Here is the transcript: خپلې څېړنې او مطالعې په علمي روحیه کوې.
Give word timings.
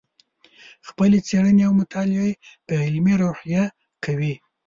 خپلې 0.87 1.17
څېړنې 1.27 1.63
او 1.67 1.73
مطالعې 1.81 2.31
په 2.65 2.73
علمي 2.85 3.13
روحیه 3.23 3.63
کوې. 4.05 4.33